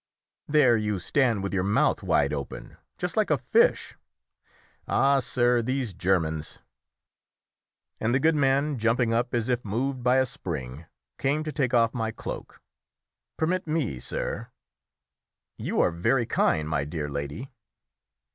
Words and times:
There 0.47 0.77
you 0.77 0.97
stand 0.97 1.43
with 1.43 1.53
your 1.53 1.61
mouth 1.61 2.01
wide 2.01 2.33
open, 2.33 2.75
just 2.97 3.15
like 3.15 3.29
a 3.29 3.37
fish. 3.37 3.95
Ah, 4.87 5.19
sir, 5.19 5.61
these 5.61 5.93
Germans!" 5.93 6.57
And 7.99 8.11
the 8.11 8.19
good 8.19 8.33
man, 8.35 8.79
jumping 8.79 9.13
up 9.13 9.35
as 9.35 9.47
if 9.47 9.63
moved 9.63 10.01
by 10.01 10.17
a 10.17 10.25
spring, 10.25 10.87
came 11.19 11.43
to 11.43 11.51
take 11.51 11.75
off 11.75 11.93
my 11.93 12.09
cloak. 12.09 12.59
"Permit 13.37 13.67
me, 13.67 13.99
sir." 13.99 14.49
"You 15.59 15.79
are 15.81 15.91
very 15.91 16.25
kind, 16.25 16.67
my 16.67 16.83
dear 16.83 17.07
lady." 17.07 17.51